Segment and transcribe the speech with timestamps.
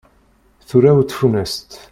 [0.67, 1.69] Turew tfunast.